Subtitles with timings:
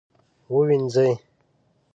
[0.53, 1.09] ووینځئ